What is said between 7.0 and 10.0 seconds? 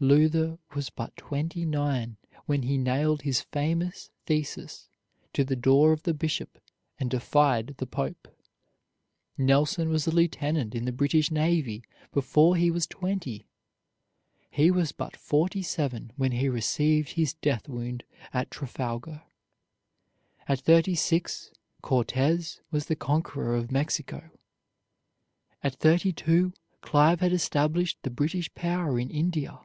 defied the pope. Nelson